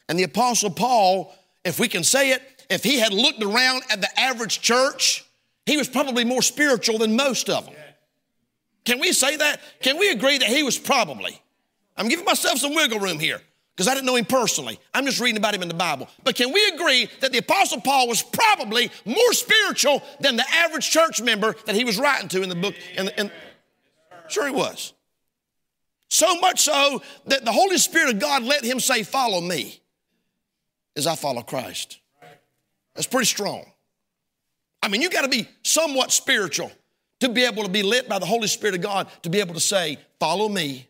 [0.09, 1.33] And the Apostle Paul,
[1.63, 5.23] if we can say it, if he had looked around at the average church,
[5.65, 7.75] he was probably more spiritual than most of them.
[8.83, 9.62] Can we say that?
[9.81, 11.39] Can we agree that he was probably?
[11.95, 13.41] I'm giving myself some wiggle room here
[13.75, 14.79] because I didn't know him personally.
[14.93, 16.07] I'm just reading about him in the Bible.
[16.23, 20.89] But can we agree that the Apostle Paul was probably more spiritual than the average
[20.89, 22.75] church member that he was writing to in the book?
[22.95, 23.31] And, and
[24.27, 24.93] sure, he was.
[26.09, 29.81] So much so that the Holy Spirit of God let him say, Follow me
[30.95, 31.99] as I follow Christ.
[32.93, 33.65] That's pretty strong.
[34.83, 36.71] I mean, you got to be somewhat spiritual
[37.21, 39.55] to be able to be lit by the Holy Spirit of God to be able
[39.55, 40.88] to say, Follow me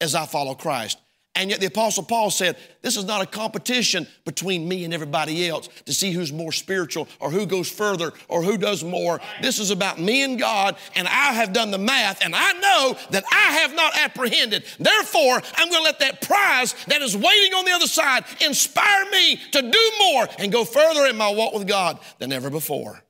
[0.00, 0.98] as I follow Christ.
[1.36, 5.46] And yet the Apostle Paul said, This is not a competition between me and everybody
[5.46, 9.20] else to see who's more spiritual or who goes further or who does more.
[9.42, 12.96] This is about me and God, and I have done the math, and I know
[13.10, 14.64] that I have not apprehended.
[14.80, 19.04] Therefore, I'm going to let that prize that is waiting on the other side inspire
[19.10, 23.02] me to do more and go further in my walk with God than ever before.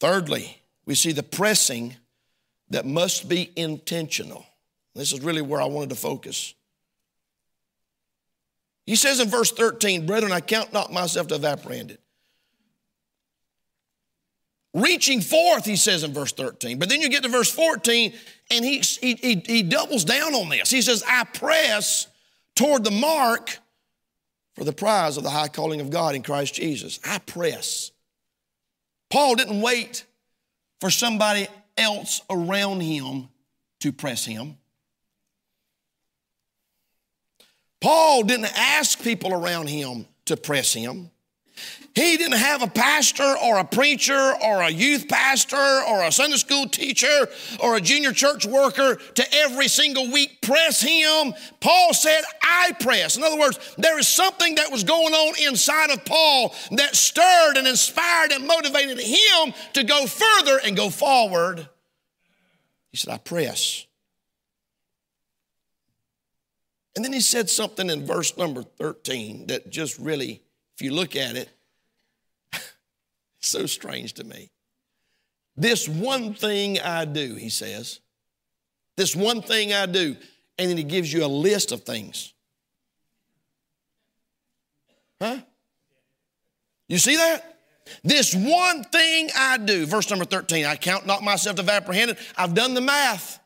[0.00, 1.96] Thirdly, we see the pressing
[2.68, 4.44] that must be intentional.
[4.96, 6.54] This is really where I wanted to focus.
[8.86, 11.98] He says in verse 13, Brethren, I count not myself to have apprehended.
[14.72, 16.78] Reaching forth, he says in verse 13.
[16.78, 18.12] But then you get to verse 14,
[18.50, 20.70] and he, he, he, he doubles down on this.
[20.70, 22.08] He says, I press
[22.54, 23.58] toward the mark
[24.54, 27.00] for the prize of the high calling of God in Christ Jesus.
[27.04, 27.90] I press.
[29.10, 30.04] Paul didn't wait
[30.80, 33.28] for somebody else around him
[33.80, 34.56] to press him.
[37.80, 41.10] Paul didn't ask people around him to press him.
[41.96, 46.36] He didn't have a pastor or a preacher or a youth pastor or a Sunday
[46.36, 47.26] school teacher
[47.58, 51.32] or a junior church worker to every single week press him.
[51.60, 53.16] Paul said, I press.
[53.16, 57.56] In other words, there is something that was going on inside of Paul that stirred
[57.56, 61.66] and inspired and motivated him to go further and go forward.
[62.90, 63.85] He said, I press.
[66.96, 70.42] And then he said something in verse number 13 that just really,
[70.74, 71.50] if you look at it,
[73.38, 74.50] so strange to me.
[75.54, 78.00] This one thing I do, he says.
[78.96, 80.16] This one thing I do.
[80.58, 82.32] And then he gives you a list of things.
[85.20, 85.38] Huh?
[86.88, 87.58] You see that?
[88.02, 92.16] This one thing I do, verse number 13, I count not myself to have apprehended.
[92.36, 93.38] I've done the math.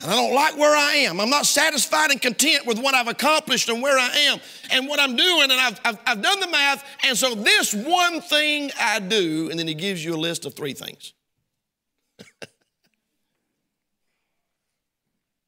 [0.00, 1.20] And I don't like where I am.
[1.20, 4.38] I'm not satisfied and content with what I've accomplished and where I am
[4.70, 5.50] and what I'm doing.
[5.50, 6.84] And I've, I've, I've done the math.
[7.04, 10.54] And so this one thing I do, and then he gives you a list of
[10.54, 11.14] three things.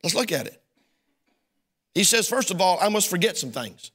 [0.03, 0.61] Let's look at it.
[1.95, 3.93] He says, first of all, I must forget some things.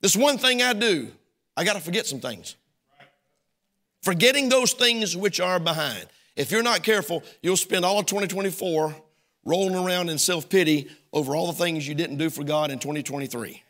[0.00, 1.12] This one thing I do,
[1.56, 2.56] I got to forget some things.
[4.02, 6.06] Forgetting those things which are behind.
[6.36, 8.94] If you're not careful, you'll spend all of 2024
[9.44, 12.78] rolling around in self pity over all the things you didn't do for God in
[12.78, 13.62] 2023.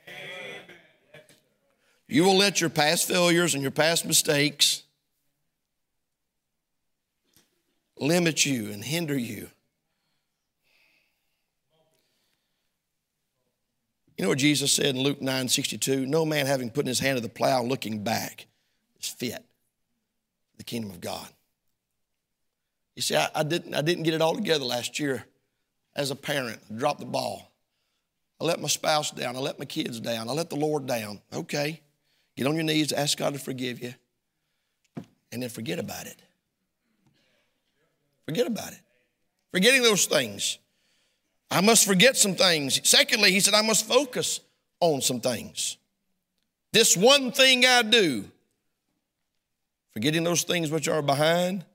[2.09, 4.83] You will let your past failures and your past mistakes
[7.98, 9.48] limit you and hinder you.
[14.18, 16.07] You know what Jesus said in Luke 9 62?
[16.07, 18.46] No man having put in his hand to the plow looking back
[19.01, 19.42] is fit
[20.59, 21.27] the kingdom of God.
[22.94, 25.24] You see, I, I, didn't, I didn't get it all together last year
[25.96, 26.61] as a parent.
[26.70, 27.50] I dropped the ball.
[28.40, 29.37] I let my spouse down.
[29.37, 30.28] I let my kids down.
[30.28, 31.20] I let the Lord down.
[31.33, 31.81] Okay.
[32.37, 33.94] Get on your knees, ask God to forgive you,
[35.31, 36.16] and then forget about it.
[38.24, 38.81] Forget about it.
[39.52, 40.59] Forgetting those things.
[41.50, 42.81] I must forget some things.
[42.88, 44.40] Secondly, he said, I must focus
[44.81, 45.76] on some things.
[46.72, 48.24] This one thing I do,
[49.92, 51.66] forgetting those things which are behind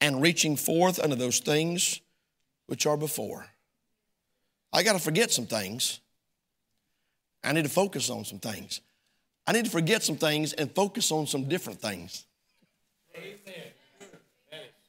[0.00, 2.00] and reaching forth unto those things
[2.66, 3.46] which are before.
[4.72, 6.00] I got to forget some things.
[7.42, 8.80] I need to focus on some things.
[9.46, 12.26] I need to forget some things and focus on some different things.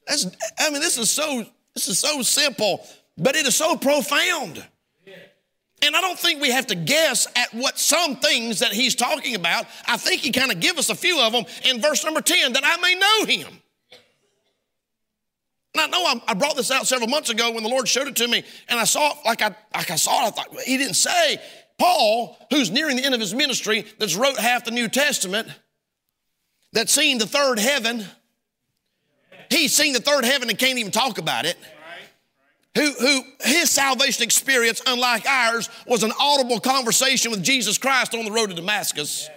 [0.06, 0.26] That's,
[0.58, 4.64] I mean, this is so this is so simple, but it is so profound.
[5.82, 9.34] And I don't think we have to guess at what some things that he's talking
[9.34, 9.64] about.
[9.86, 12.52] I think he kind of give us a few of them in verse number 10
[12.52, 13.60] that I may know him.
[15.74, 18.16] And I know I, brought this out several months ago when the Lord showed it
[18.16, 20.28] to me, and I saw it like I, like I saw it.
[20.28, 21.40] I thought, he didn't say.
[21.78, 25.48] Paul, who's nearing the end of his ministry, that's wrote half the New Testament,
[26.72, 28.04] that's seen the third heaven,
[29.48, 31.56] he's seen the third heaven and can't even talk about it.
[32.76, 38.24] Who, who his salvation experience, unlike ours, was an audible conversation with Jesus Christ on
[38.24, 39.28] the road to Damascus.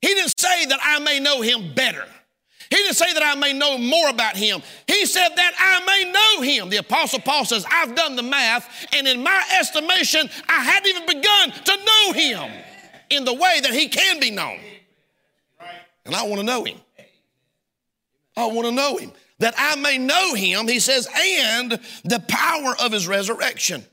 [0.00, 2.04] He didn't say that I may know him better.
[2.70, 4.60] He didn't say that I may know more about him.
[4.86, 6.68] He said that I may know him.
[6.68, 11.06] The Apostle Paul says, I've done the math, and in my estimation, I hadn't even
[11.06, 12.50] begun to know him
[13.10, 14.58] in the way that he can be known.
[16.04, 16.78] And I want to know him.
[18.36, 19.12] I want to know him.
[19.40, 23.84] That I may know him, he says, and the power of his resurrection.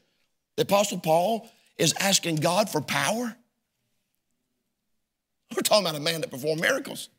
[0.55, 3.35] The Apostle Paul is asking God for power.
[5.55, 7.09] We're talking about a man that performed miracles.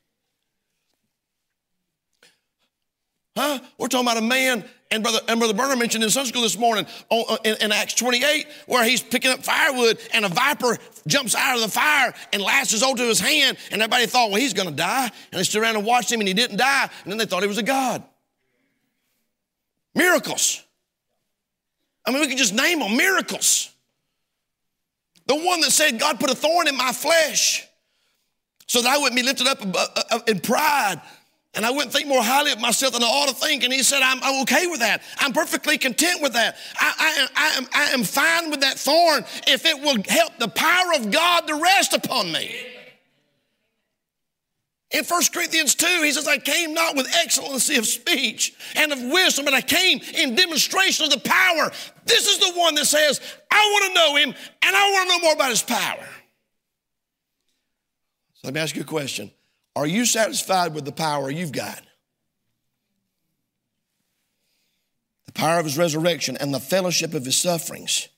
[3.37, 3.59] Huh?
[3.77, 6.57] We're talking about a man, and Brother, and Brother Burner mentioned in Sunday school this
[6.57, 11.35] morning uh, in, in, Acts 28, where he's picking up firewood and a viper jumps
[11.35, 14.71] out of the fire and lashes onto his hand, and everybody thought, well, he's going
[14.71, 15.05] to die.
[15.05, 17.43] And they stood around and watched him, and he didn't die, and then they thought
[17.43, 18.03] he was a God.
[19.95, 20.65] Miracles.
[22.07, 23.71] I mean, we could just name them miracles.
[25.27, 27.67] The one that said, God put a thorn in my flesh
[28.67, 31.03] so that I wouldn't be lifted up uh, uh, in pride
[31.57, 33.65] and I wouldn't think more highly of myself than I ought to think.
[33.65, 35.03] And he said, I'm, I'm okay with that.
[35.19, 36.57] I'm perfectly content with that.
[36.79, 40.49] I, I, I, am, I am fine with that thorn if it will help the
[40.49, 42.55] power of God to rest upon me.
[44.91, 49.03] In 1 Corinthians 2, he says, I came not with excellency of speech and of
[49.03, 51.73] wisdom, but I came in demonstration of the power.
[52.05, 54.29] This is the one that says, I want to know him
[54.63, 56.07] and I want to know more about his power.
[58.35, 59.31] So let me ask you a question
[59.77, 61.83] are you satisfied with the power you've got?
[65.27, 68.09] The power of his resurrection and the fellowship of his sufferings.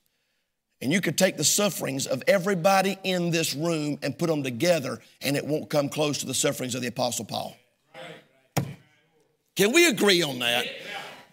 [0.80, 5.00] And you could take the sufferings of everybody in this room and put them together,
[5.20, 7.56] and it won't come close to the sufferings of the Apostle Paul.
[9.56, 10.66] Can we agree on that?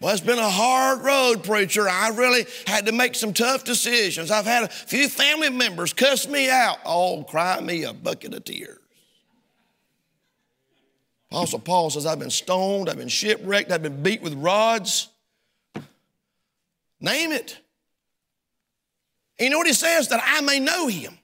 [0.00, 1.88] Well, it's been a hard road, preacher.
[1.88, 4.32] I really had to make some tough decisions.
[4.32, 6.78] I've had a few family members cuss me out.
[6.84, 8.78] Oh, cry me a bucket of tears.
[11.30, 15.08] Apostle Paul says, I've been stoned, I've been shipwrecked, I've been beat with rods.
[17.00, 17.58] Name it.
[19.38, 20.08] And you know what he says?
[20.08, 21.18] That I may know him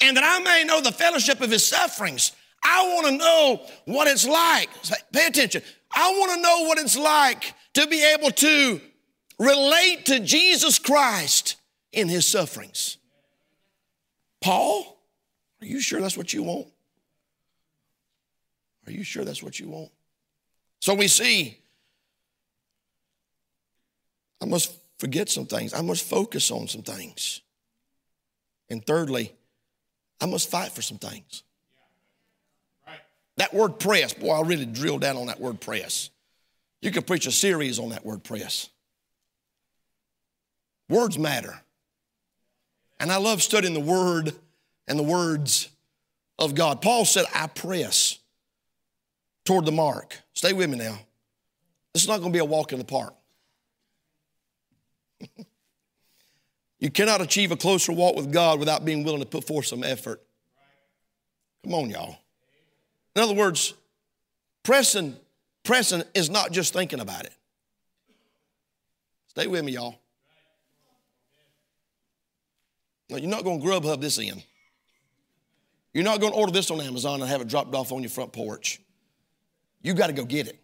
[0.00, 2.32] and that I may know the fellowship of his sufferings.
[2.62, 4.68] I want to know what it's like.
[5.12, 5.62] Pay attention.
[5.90, 8.80] I want to know what it's like to be able to
[9.38, 11.56] relate to Jesus Christ
[11.92, 12.98] in his sufferings.
[14.40, 14.98] Paul,
[15.60, 16.68] are you sure that's what you want?
[18.88, 19.90] Are you sure that's what you want?
[20.80, 21.58] So we see,
[24.40, 25.74] I must forget some things.
[25.74, 27.42] I must focus on some things.
[28.70, 29.34] And thirdly,
[30.22, 31.42] I must fight for some things.
[33.36, 36.08] That word press, boy, I really drilled down on that word press.
[36.80, 38.70] You could preach a series on that word press.
[40.88, 41.60] Words matter.
[42.98, 44.32] And I love studying the word
[44.88, 45.68] and the words
[46.38, 46.80] of God.
[46.80, 48.17] Paul said, I press
[49.48, 50.14] toward the mark.
[50.34, 50.98] Stay with me now.
[51.94, 53.14] This is not going to be a walk in the park.
[56.78, 59.82] you cannot achieve a closer walk with God without being willing to put forth some
[59.82, 60.22] effort.
[61.64, 62.18] Come on, y'all.
[63.16, 63.72] In other words,
[64.64, 65.16] pressing,
[65.64, 67.32] pressing is not just thinking about it.
[69.28, 69.98] Stay with me, y'all.
[73.08, 74.42] No, you're not going to Grubhub this in.
[75.94, 78.10] You're not going to order this on Amazon and have it dropped off on your
[78.10, 78.78] front porch.
[79.82, 80.58] You got to go get it.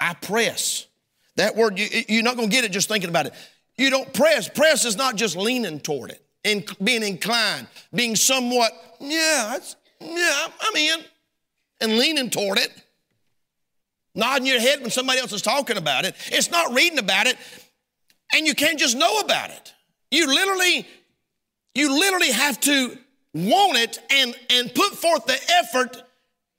[0.00, 0.86] I press.
[1.36, 3.34] That word, you, are not going to get it just thinking about it.
[3.76, 4.48] You don't press.
[4.48, 9.58] Press is not just leaning toward it and being inclined, being somewhat, yeah,
[10.00, 11.00] yeah, I'm in,
[11.80, 12.72] and leaning toward it,
[14.14, 16.14] nodding your head when somebody else is talking about it.
[16.26, 17.36] It's not reading about it,
[18.34, 19.72] and you can't just know about it.
[20.10, 20.86] You literally,
[21.74, 22.98] you literally have to
[23.34, 26.02] want it and, and put forth the effort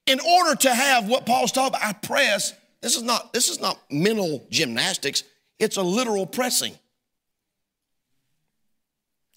[0.06, 1.84] in order to have what Paul's talking about.
[1.84, 2.54] I press.
[2.82, 5.24] This is not, this is not mental gymnastics,
[5.60, 6.74] it's a literal pressing.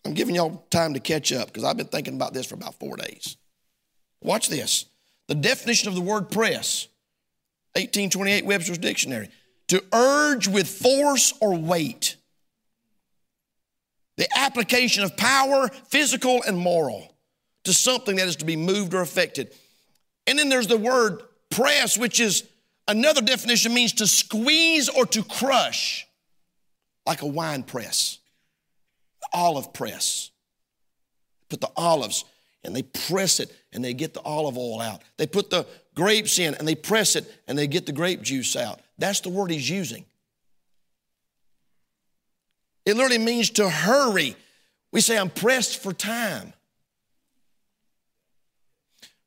[0.04, 2.74] I'm giving y'all time to catch up because I've been thinking about this for about
[2.74, 3.36] four days.
[4.22, 4.86] Watch this.
[5.26, 6.86] The definition of the word press,
[7.74, 9.28] 1828 Webster's Dictionary,
[9.68, 12.16] to urge with force or weight.
[14.16, 17.12] The application of power, physical and moral,
[17.64, 19.52] to something that is to be moved or affected.
[20.26, 22.44] And then there's the word press, which is
[22.88, 26.06] another definition means to squeeze or to crush,
[27.06, 28.18] like a wine press,
[29.32, 30.30] olive press.
[31.48, 32.24] Put the olives
[32.64, 35.00] and they press it and they get the olive oil out.
[35.16, 38.56] They put the grapes in and they press it and they get the grape juice
[38.56, 38.80] out.
[38.98, 40.04] That's the word he's using.
[42.84, 44.36] It literally means to hurry.
[44.92, 46.52] We say, I'm pressed for time.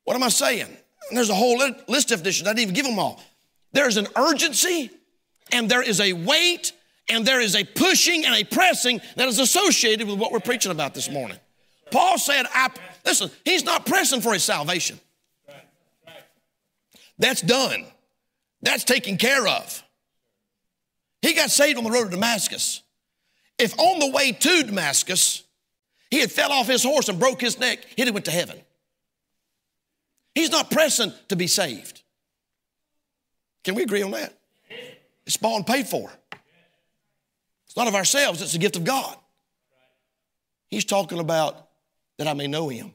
[0.04, 0.76] What am I saying?
[1.12, 1.57] There's a whole
[1.88, 2.47] list of definitions.
[2.47, 3.22] I didn't even give them all.
[3.72, 4.91] There's an urgency,
[5.51, 6.74] and there is a weight,
[7.10, 10.72] and there is a pushing and a pressing that is associated with what we're preaching
[10.72, 11.38] about this morning.
[11.91, 12.70] Paul said, I,
[13.05, 14.99] listen, he's not pressing for his salvation.
[17.18, 17.86] That's done.
[18.62, 19.84] That's taken care of.
[21.22, 22.82] He got saved on the road to Damascus.
[23.57, 25.43] If on the way to Damascus,
[26.10, 28.57] he had fell off his horse and broke his neck, he'd have went to heaven.
[30.40, 32.02] He's not pressing to be saved.
[33.66, 34.34] Can we agree on that?
[35.26, 36.10] It's bought and paid for.
[37.66, 39.18] It's not of ourselves, it's a gift of God.
[40.70, 41.68] He's talking about
[42.18, 42.94] that I may know him,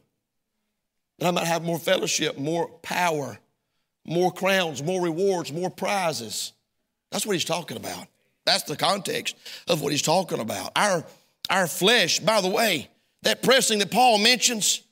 [1.18, 3.38] that I might have more fellowship, more power,
[4.06, 6.54] more crowns, more rewards, more prizes.
[7.10, 8.06] That's what he's talking about.
[8.46, 9.36] That's the context
[9.68, 10.72] of what he's talking about.
[10.76, 11.04] Our,
[11.50, 12.88] our flesh, by the way,
[13.20, 14.83] that pressing that Paul mentions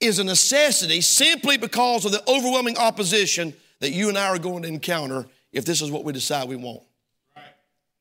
[0.00, 4.62] is a necessity simply because of the overwhelming opposition that you and I are going
[4.62, 6.82] to encounter if this is what we decide we want.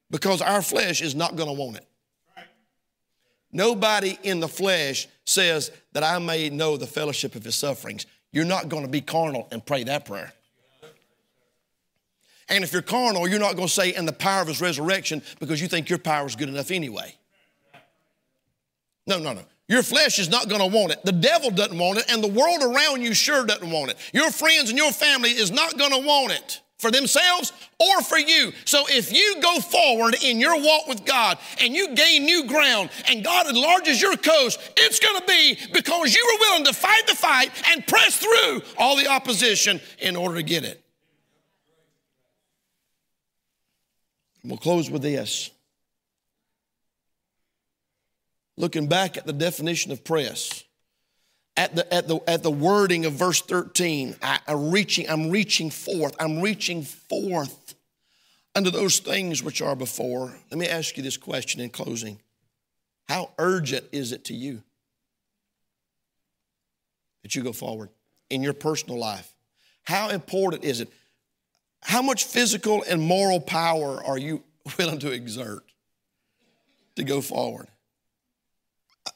[0.09, 1.87] Because our flesh is not going to want it.
[3.51, 8.05] Nobody in the flesh says that I may know the fellowship of his sufferings.
[8.31, 10.33] You're not going to be carnal and pray that prayer.
[12.49, 15.21] And if you're carnal, you're not going to say, in the power of his resurrection,
[15.39, 17.15] because you think your power is good enough anyway.
[19.07, 19.43] No, no, no.
[19.69, 21.03] Your flesh is not going to want it.
[21.03, 23.97] The devil doesn't want it, and the world around you sure doesn't want it.
[24.13, 28.17] Your friends and your family is not going to want it for themselves or for
[28.17, 28.51] you.
[28.65, 32.89] So if you go forward in your walk with God and you gain new ground
[33.07, 37.07] and God enlarges your coast, it's going to be because you were willing to fight
[37.07, 40.83] the fight and press through all the opposition in order to get it.
[44.43, 45.51] We'll close with this.
[48.57, 50.63] Looking back at the definition of press
[51.55, 55.69] at the, at the, at the wording of verse 13, I, am reaching, I'm reaching
[55.69, 56.15] forth.
[56.19, 57.75] I'm reaching forth
[58.55, 60.35] unto those things which are before.
[60.49, 62.19] Let me ask you this question in closing.
[63.07, 64.63] How urgent is it to you
[67.21, 67.89] that you go forward
[68.29, 69.31] in your personal life?
[69.83, 70.89] How important is it?
[71.81, 74.43] How much physical and moral power are you
[74.77, 75.63] willing to exert
[76.95, 77.67] to go forward?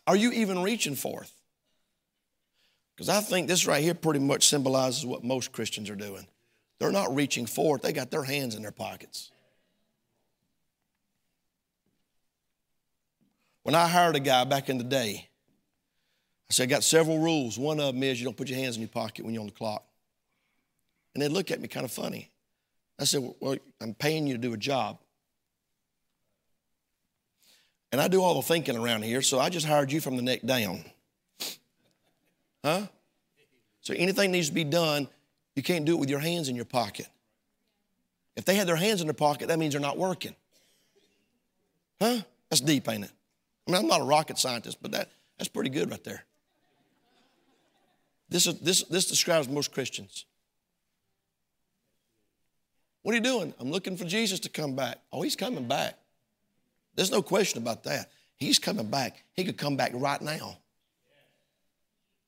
[0.08, 1.32] Are you even reaching forth?
[2.96, 6.26] Because I think this right here pretty much symbolizes what most Christians are doing.
[6.80, 9.32] They're not reaching forth, they got their hands in their pockets.
[13.64, 15.28] When I hired a guy back in the day,
[16.50, 17.60] I said, I got several rules.
[17.60, 19.48] One of them is you don't put your hands in your pocket when you're on
[19.48, 19.84] the clock.
[21.14, 22.32] And they'd look at me kind of funny.
[22.98, 25.00] I said, Well, I'm paying you to do a job.
[27.98, 30.22] And I do all the thinking around here, so I just hired you from the
[30.22, 30.84] neck down.
[32.64, 32.84] Huh?
[33.82, 35.08] So anything needs to be done,
[35.56, 37.08] you can't do it with your hands in your pocket.
[38.36, 40.36] If they had their hands in their pocket, that means they're not working.
[42.00, 42.20] Huh?
[42.52, 43.12] That's deep, ain't it?
[43.68, 46.24] I mean, I'm not a rocket scientist, but that, that's pretty good right there.
[48.30, 50.26] This, is, this, this describes most Christians.
[53.02, 53.56] What are you doing?
[53.60, 55.00] I'm looking for Jesus to come back.
[55.12, 55.98] Oh, he's coming back.
[56.98, 58.10] There's no question about that.
[58.36, 59.24] He's coming back.
[59.34, 60.58] He could come back right now.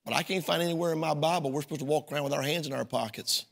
[0.06, 2.42] But I can't find anywhere in my Bible we're supposed to walk around with our
[2.42, 3.46] hands in our pockets.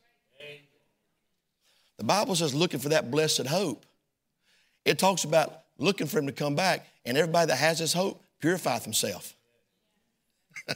[1.98, 3.84] The Bible says looking for that blessed hope.
[4.84, 8.22] It talks about looking for him to come back, and everybody that has this hope
[8.40, 9.34] purifieth himself.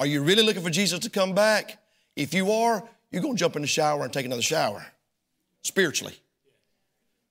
[0.00, 1.78] are you really looking for Jesus to come back?
[2.16, 2.82] If you are,
[3.12, 4.84] you're going to jump in the shower and take another shower
[5.62, 6.16] spiritually.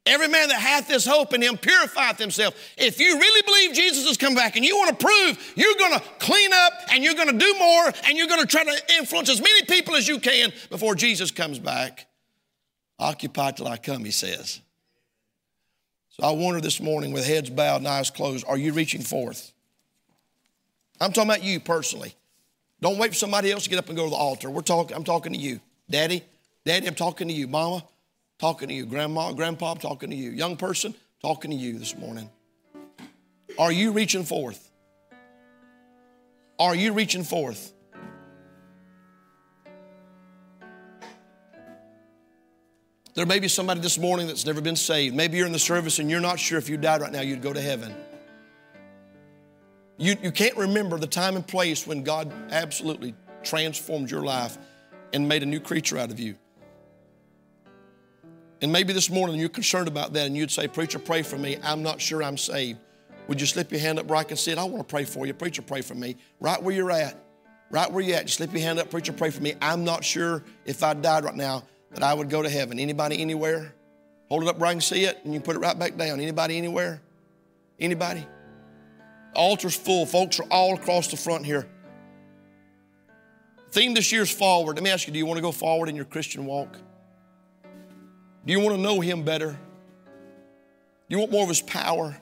[0.10, 2.56] Every man that hath this hope in him purifieth himself.
[2.78, 5.94] If you really believe Jesus has come back and you want to prove you're going
[5.94, 8.96] to clean up and you're going to do more and you're going to try to
[8.98, 12.08] influence as many people as you can before Jesus comes back,
[12.98, 14.62] occupy till I come, he says.
[16.10, 19.54] So I wonder this morning with heads bowed and eyes closed, are you reaching forth?
[21.00, 22.16] I'm talking about you personally.
[22.82, 24.50] Don't wait for somebody else to get up and go to the altar.
[24.50, 25.60] We're talking, I'm talking to you.
[25.88, 26.24] Daddy,
[26.66, 27.48] Daddy, I'm talking to you.
[27.48, 27.84] Mama,
[28.40, 28.86] talking to you.
[28.86, 30.32] Grandma, Grandpa, talking to you.
[30.32, 32.30] Young person, talking to you this morning.
[33.60, 34.72] Are you reaching forth?
[36.58, 37.74] Are you reaching forth?
[43.16, 45.14] There may be somebody this morning that's never been saved.
[45.14, 47.42] Maybe you're in the service and you're not sure if you died right now, you'd
[47.42, 47.94] go to heaven.
[49.98, 53.14] You, you can't remember the time and place when God absolutely
[53.44, 54.58] transformed your life
[55.12, 56.36] and made a new creature out of you.
[58.62, 61.58] And maybe this morning you're concerned about that and you'd say, Preacher, pray for me.
[61.64, 62.80] I'm not sure I'm saved.
[63.28, 64.58] Would you slip your hand up where I can see it?
[64.58, 65.34] I want to pray for you.
[65.34, 66.18] Preacher, pray for me.
[66.40, 67.16] Right where you're at.
[67.70, 68.26] Right where you're at.
[68.26, 68.90] Just slip your hand up.
[68.90, 69.54] Preacher, pray for me.
[69.62, 72.80] I'm not sure if I died right now that I would go to heaven.
[72.80, 73.74] Anybody anywhere?
[74.28, 76.20] Hold it up where I can see it and you put it right back down.
[76.20, 77.02] Anybody anywhere?
[77.80, 78.26] Anybody?
[79.34, 80.06] The altar's full.
[80.06, 81.68] Folks are all across the front here.
[83.72, 84.76] Theme this year's forward.
[84.76, 86.78] Let me ask you, do you want to go forward in your Christian walk?
[88.46, 89.52] Do you want to know Him better?
[89.52, 92.18] Do you want more of His power?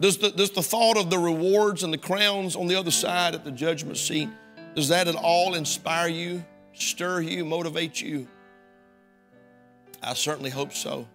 [0.00, 3.34] Does the, does the thought of the rewards and the crowns on the other side
[3.34, 4.28] at the judgment seat,
[4.74, 8.26] does that at all inspire you, stir you, motivate you?
[10.02, 11.06] I certainly hope so.